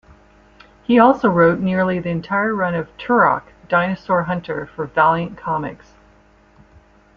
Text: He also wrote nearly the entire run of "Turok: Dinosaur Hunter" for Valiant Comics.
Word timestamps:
He 0.81 0.97
also 0.97 1.29
wrote 1.29 1.59
nearly 1.59 1.99
the 1.99 2.09
entire 2.09 2.55
run 2.55 2.73
of 2.73 2.89
"Turok: 2.97 3.43
Dinosaur 3.69 4.23
Hunter" 4.23 4.65
for 4.65 4.87
Valiant 4.87 5.37
Comics. 5.37 5.93